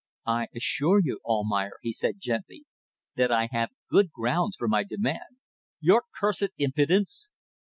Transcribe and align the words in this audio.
"I 0.25 0.47
assure 0.55 0.99
you, 1.03 1.19
Almayer," 1.23 1.73
he 1.83 1.91
said, 1.91 2.15
gently, 2.17 2.65
"that 3.17 3.31
I 3.31 3.49
have 3.51 3.69
good 3.87 4.09
grounds 4.09 4.55
for 4.57 4.67
my 4.67 4.83
demand." 4.83 5.37
"Your 5.79 6.05
cursed 6.19 6.49
impudence!" 6.57 7.27